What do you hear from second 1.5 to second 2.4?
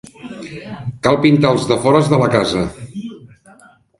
els defores de la